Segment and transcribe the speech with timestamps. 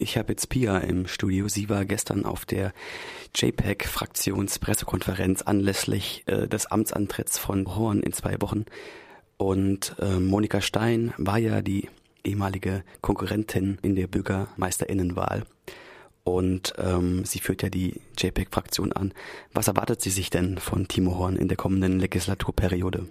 [0.00, 1.48] Ich habe jetzt Pia im Studio.
[1.48, 2.72] Sie war gestern auf der
[3.34, 8.64] JPEG-Fraktionspressekonferenz anlässlich äh, des Amtsantritts von Horn in zwei Wochen.
[9.38, 11.88] Und äh, Monika Stein war ja die
[12.22, 15.42] ehemalige Konkurrentin in der Bürgermeisterinnenwahl.
[16.22, 19.12] Und ähm, sie führt ja die JPEG-Fraktion an.
[19.52, 23.08] Was erwartet sie sich denn von Timo Horn in der kommenden Legislaturperiode?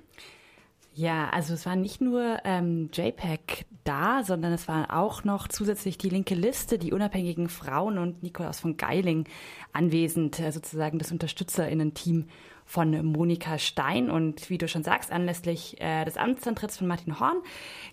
[0.98, 6.00] Ja, also es war nicht nur ähm, JPEG da, sondern es war auch noch zusätzlich
[6.00, 9.26] die linke Liste, die unabhängigen Frauen und Nikolaus von Geiling
[9.74, 12.26] anwesend, äh, sozusagen das UnterstützerInnen-Team
[12.66, 14.10] von Monika Stein.
[14.10, 17.44] Und wie du schon sagst, anlässlich äh, des Amtsantritts von Martin Horn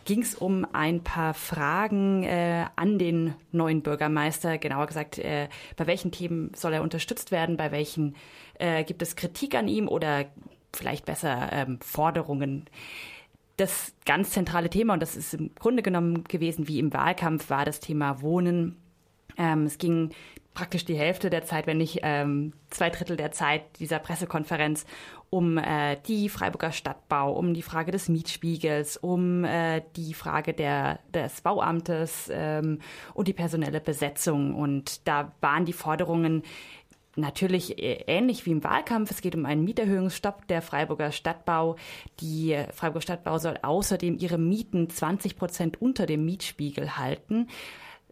[0.07, 4.57] ging es um ein paar Fragen äh, an den neuen Bürgermeister.
[4.57, 8.17] Genauer gesagt, äh, bei welchen Themen soll er unterstützt werden, bei welchen
[8.59, 10.25] äh, gibt es Kritik an ihm oder
[10.77, 12.66] vielleicht besser ähm, Forderungen.
[13.56, 17.64] Das ganz zentrale Thema, und das ist im Grunde genommen gewesen wie im Wahlkampf, war
[17.64, 18.77] das Thema Wohnen.
[19.37, 20.10] Ähm, es ging
[20.55, 24.86] praktisch die Hälfte der Zeit, wenn nicht ähm, zwei Drittel der Zeit dieser Pressekonferenz
[25.34, 31.00] um äh, die Freiburger Stadtbau, um die Frage des Mietspiegels, um äh, die Frage der,
[31.12, 32.78] des Bauamtes ähm,
[33.14, 34.55] und die personelle Besetzung.
[34.55, 36.44] Und da waren die Forderungen
[37.17, 39.11] natürlich äh, ähnlich wie im Wahlkampf.
[39.11, 41.77] Es geht um einen Mieterhöhungsstopp der Freiburger Stadtbau.
[42.21, 47.48] Die Freiburger Stadtbau soll außerdem ihre Mieten 20 Prozent unter dem Mietspiegel halten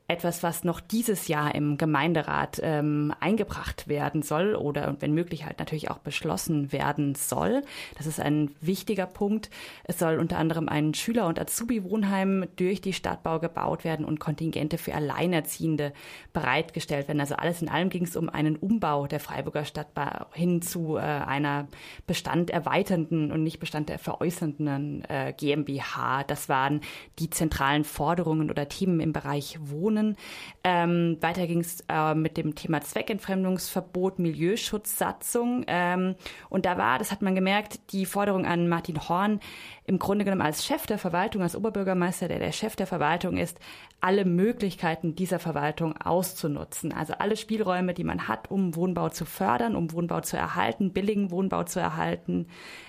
[0.09, 5.59] etwas, was noch dieses Jahr im Gemeinderat ähm, eingebracht werden soll oder wenn möglich halt
[5.59, 7.63] natürlich auch beschlossen werden soll.
[7.97, 9.49] Das ist ein wichtiger Punkt.
[9.85, 14.77] Es soll unter anderem ein Schüler- und Azubi-Wohnheim durch die Stadtbau gebaut werden und Kontingente
[14.77, 15.93] für Alleinerziehende
[16.33, 17.21] bereitgestellt werden.
[17.21, 21.01] Also alles in allem ging es um einen Umbau der Freiburger Stadtbau hin zu äh,
[21.01, 21.69] einer
[22.07, 26.25] Bestand erweiternden und nicht Bestand der veräußernden äh, GmbH.
[26.25, 26.81] Das waren
[27.19, 30.02] die zentralen Forderungen oder Themen im Bereich Wohnen.
[30.03, 30.17] Personen.
[30.65, 35.65] Ähm, weiter ging es äh, mit dem Thema Zweckentfremdungsverbot, Milieuschutzsatzung.
[35.67, 36.15] Ähm,
[36.49, 39.41] und da war, das hat man gemerkt, die Forderung an Martin Horn,
[39.85, 43.59] im Grunde genommen als Chef der Verwaltung, als Oberbürgermeister, der der Chef der Verwaltung ist,
[44.01, 46.93] alle Möglichkeiten dieser Verwaltung auszunutzen.
[46.93, 51.31] Also alle Spielräume, die man hat, um Wohnbau zu fördern, um Wohnbau zu erhalten, billigen
[51.33, 52.47] Wohnbau zu erhalten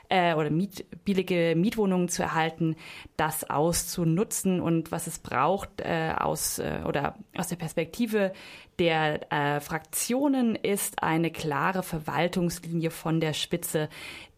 [0.10, 2.76] äh, oder Miet, billige Mietwohnungen zu erhalten,
[3.18, 8.34] das auszunutzen und was es braucht äh, aus äh, oder aus der Perspektive
[8.78, 13.90] der äh, Fraktionen ist eine klare Verwaltungslinie von der Spitze,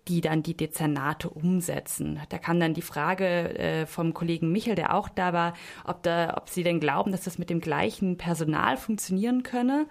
[0.07, 2.21] die dann die Dezernate umsetzen.
[2.29, 6.35] Da kam dann die Frage äh, vom Kollegen Michel, der auch da war, ob, da,
[6.37, 9.87] ob sie denn glauben, dass das mit dem gleichen Personal funktionieren könne.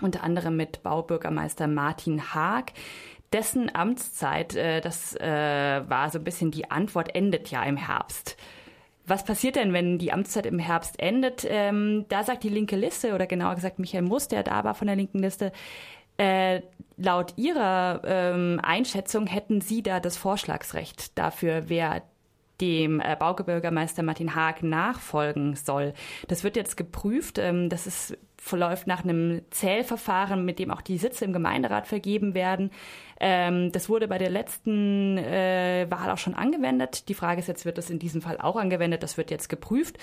[0.00, 2.72] Unter anderem mit Baubürgermeister Martin Haag.
[3.32, 8.36] Dessen Amtszeit, äh, das äh, war so ein bisschen die Antwort, endet ja im Herbst.
[9.08, 11.46] Was passiert denn, wenn die Amtszeit im Herbst endet?
[11.48, 14.86] Ähm, da sagt die linke Liste, oder genauer gesagt Michael Muss, der da war von
[14.86, 15.50] der linken Liste,
[16.18, 16.62] äh,
[16.96, 22.02] laut Ihrer ähm, Einschätzung hätten Sie da das Vorschlagsrecht dafür, wer
[22.60, 25.94] dem äh, Baubürgermeister Martin Haag nachfolgen soll.
[26.26, 27.38] Das wird jetzt geprüft.
[27.38, 32.34] Ähm, das ist verläuft nach einem Zählverfahren, mit dem auch die Sitze im Gemeinderat vergeben
[32.34, 32.70] werden.
[33.20, 37.08] Ähm, das wurde bei der letzten äh, Wahl auch schon angewendet.
[37.08, 39.02] Die Frage ist jetzt, wird das in diesem Fall auch angewendet?
[39.02, 39.98] Das wird jetzt geprüft.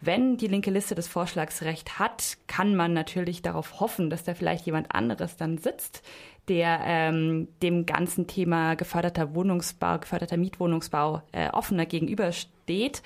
[0.00, 4.66] Wenn die linke Liste das Vorschlagsrecht hat, kann man natürlich darauf hoffen, dass da vielleicht
[4.66, 6.02] jemand anderes dann sitzt,
[6.48, 13.02] der ähm, dem ganzen Thema geförderter Wohnungsbau, geförderter Mietwohnungsbau äh, offener gegenübersteht.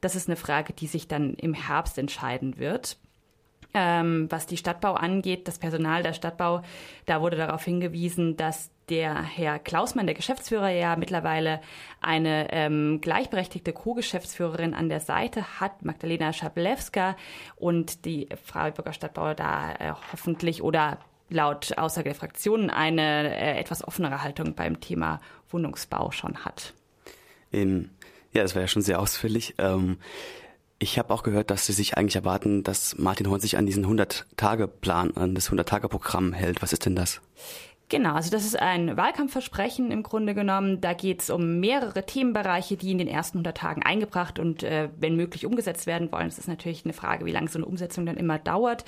[0.00, 2.98] Das ist eine Frage, die sich dann im Herbst entscheiden wird.
[3.76, 6.62] Ähm, was die Stadtbau angeht, das Personal der Stadtbau,
[7.06, 11.60] da wurde darauf hingewiesen, dass der Herr Klausmann, der Geschäftsführer, ja mittlerweile
[12.00, 17.16] eine ähm, gleichberechtigte Co-Geschäftsführerin an der Seite hat, Magdalena Schablewska,
[17.56, 20.98] und die Freiburger Stadtbau da äh, hoffentlich oder
[21.28, 25.20] laut Aussage der Fraktionen eine äh, etwas offenere Haltung beim Thema
[25.50, 26.74] Wohnungsbau schon hat.
[27.50, 27.90] In,
[28.32, 29.54] ja, das war ja schon sehr ausführlich.
[29.58, 29.98] Ähm,
[30.78, 33.86] ich habe auch gehört, dass Sie sich eigentlich erwarten, dass Martin Horn sich an diesen
[33.86, 36.62] 100-Tage-Plan, an das 100-Tage-Programm hält.
[36.62, 37.20] Was ist denn das?
[37.90, 40.80] Genau, also das ist ein Wahlkampfversprechen im Grunde genommen.
[40.80, 44.88] Da geht es um mehrere Themenbereiche, die in den ersten 100 Tagen eingebracht und äh,
[44.98, 46.24] wenn möglich umgesetzt werden wollen.
[46.24, 48.86] Das ist natürlich eine Frage, wie lange so eine Umsetzung dann immer dauert.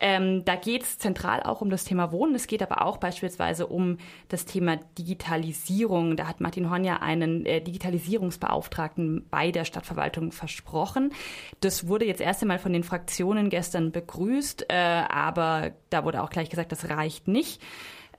[0.00, 2.34] Ähm, da geht es zentral auch um das Thema Wohnen.
[2.34, 3.98] Es geht aber auch beispielsweise um
[4.28, 6.16] das Thema Digitalisierung.
[6.16, 11.12] Da hat Martin Horn ja einen äh, Digitalisierungsbeauftragten bei der Stadtverwaltung versprochen.
[11.60, 16.30] Das wurde jetzt erst einmal von den Fraktionen gestern begrüßt, äh, aber da wurde auch
[16.30, 17.60] gleich gesagt, das reicht nicht.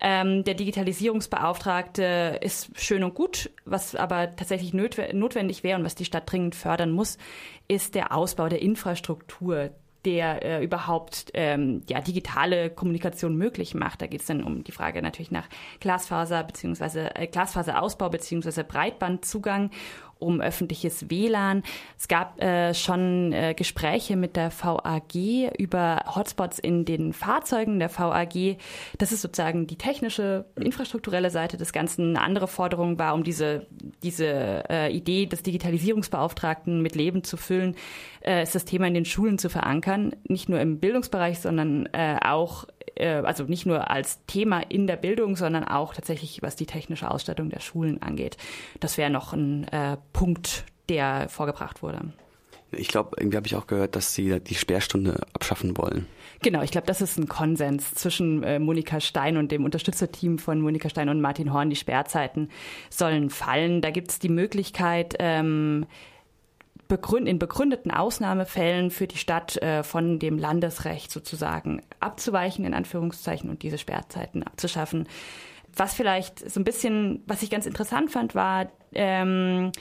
[0.01, 6.05] Ähm, der Digitalisierungsbeauftragte ist schön und gut, was aber tatsächlich notwendig wäre und was die
[6.05, 7.17] Stadt dringend fördern muss,
[7.67, 9.71] ist der Ausbau der Infrastruktur
[10.05, 14.01] der äh, überhaupt ähm, ja, digitale Kommunikation möglich macht.
[14.01, 15.47] Da geht es dann um die Frage natürlich nach
[15.81, 19.71] Glasfaser beziehungsweise äh, Glasfaserausbau beziehungsweise Breitbandzugang
[20.19, 21.63] um öffentliches WLAN.
[21.97, 25.15] Es gab äh, schon äh, Gespräche mit der VAG
[25.57, 28.57] über Hotspots in den Fahrzeugen der VAG.
[28.97, 32.09] Das ist sozusagen die technische, infrastrukturelle Seite des Ganzen.
[32.09, 33.65] Eine andere Forderung war, um diese,
[34.03, 37.75] diese äh, Idee des Digitalisierungsbeauftragten mit Leben zu füllen,
[38.21, 40.15] äh, ist das Thema in den Schulen zu verankern.
[40.27, 42.65] Nicht nur im Bildungsbereich, sondern äh, auch
[42.99, 47.09] äh, also nicht nur als Thema in der Bildung, sondern auch tatsächlich, was die technische
[47.09, 48.37] Ausstattung der Schulen angeht.
[48.79, 52.13] Das wäre noch ein äh, Punkt, der vorgebracht wurde.
[52.71, 56.05] Ich glaube, irgendwie habe ich auch gehört, dass sie die Sperrstunde abschaffen wollen.
[56.41, 60.61] Genau, ich glaube, das ist ein Konsens zwischen äh, Monika Stein und dem Unterstützerteam von
[60.61, 61.69] Monika Stein und Martin Horn.
[61.69, 62.49] Die Sperrzeiten
[62.89, 63.81] sollen fallen.
[63.81, 65.87] Da gibt es die Möglichkeit, ähm,
[66.89, 73.61] in begründeten Ausnahmefällen für die Stadt äh, von dem Landesrecht sozusagen abzuweichen, in Anführungszeichen, und
[73.61, 75.07] diese Sperrzeiten abzuschaffen.
[75.75, 79.71] Was vielleicht so ein bisschen, was ich ganz interessant fand, war ähm,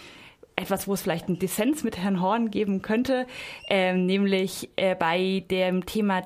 [0.55, 3.26] etwas, wo es vielleicht einen Dissens mit Herrn Horn geben könnte,
[3.69, 6.25] ähm, nämlich äh, bei dem Thema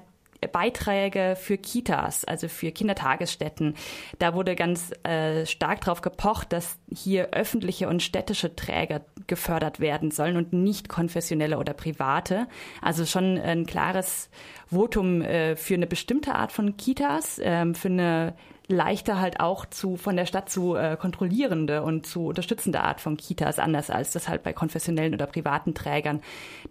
[0.50, 3.76] Beiträge für Kitas, also für Kindertagesstätten.
[4.18, 10.10] Da wurde ganz äh, stark darauf gepocht, dass hier öffentliche und städtische Träger gefördert werden
[10.10, 12.46] sollen und nicht konfessionelle oder private.
[12.80, 14.30] Also schon ein klares
[14.70, 18.34] Votum äh, für eine bestimmte Art von Kitas, äh, für eine
[18.68, 23.16] leichter halt auch zu von der Stadt zu äh, kontrollierende und zu unterstützende Art von
[23.16, 26.20] Kitas, anders als das halt bei konfessionellen oder privaten Trägern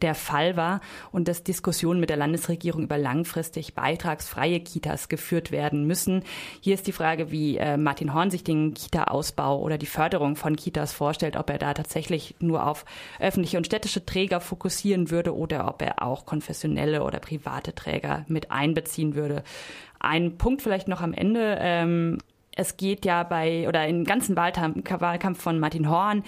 [0.02, 5.86] der Fall war und dass Diskussionen mit der Landesregierung über langfristig beitragsfreie Kitas geführt werden
[5.86, 6.24] müssen.
[6.62, 10.56] Hier ist die Frage, wie äh, Martin Horn sich den Kita-Ausbau oder die Förderung von
[10.56, 12.86] Kitas vorstellt, ob er da tatsächlich nur auf
[13.20, 18.52] öffentliche und städtische Träger fokussieren würde oder ob er auch konfessionelle oder private Träger mit
[18.52, 19.44] einbeziehen würde.
[20.02, 21.58] Ein Punkt vielleicht noch am Ende.
[21.60, 22.18] Ähm,
[22.56, 26.24] es geht ja bei, oder im ganzen Wahlkampf von Martin Horn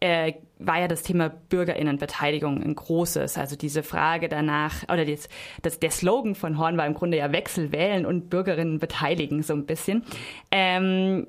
[0.00, 3.38] äh, war ja das Thema Bürgerinnenbeteiligung ein großes.
[3.38, 5.28] Also diese Frage danach, oder das,
[5.62, 9.54] das, der Slogan von Horn war im Grunde ja Wechsel wählen und Bürgerinnen beteiligen so
[9.54, 10.04] ein bisschen.
[10.50, 11.28] Ähm,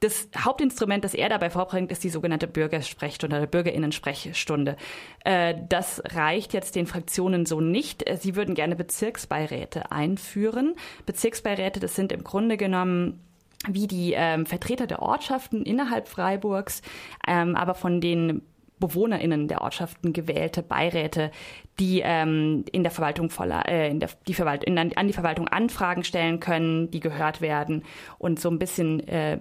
[0.00, 4.76] das Hauptinstrument, das er dabei vorbringt, ist die sogenannte Bürgersprechstunde oder Bürgerinnensprechstunde.
[5.24, 8.08] Äh, das reicht jetzt den Fraktionen so nicht.
[8.08, 10.74] Äh, sie würden gerne Bezirksbeiräte einführen.
[11.06, 13.24] Bezirksbeiräte, das sind im Grunde genommen
[13.66, 16.80] wie die ähm, Vertreter der Ortschaften innerhalb Freiburgs,
[17.26, 18.42] ähm, aber von den
[18.78, 21.32] BewohnerInnen der Ortschaften gewählte Beiräte,
[21.80, 25.48] die ähm, in der Verwaltung voller, äh, in der, die Verwalt in, an die Verwaltung
[25.48, 27.84] Anfragen stellen können, die gehört werden
[28.18, 29.40] und so ein bisschen äh,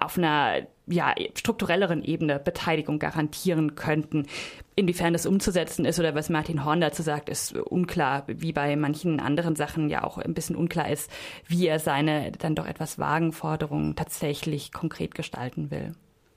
[0.00, 4.26] auf einer ja, strukturelleren Ebene Beteiligung garantieren könnten.
[4.74, 9.20] Inwiefern das umzusetzen ist oder was Martin Horn dazu sagt, ist unklar, wie bei manchen
[9.20, 11.10] anderen Sachen ja auch ein bisschen unklar ist,
[11.46, 15.92] wie er seine dann doch etwas vagen Forderungen tatsächlich konkret gestalten will.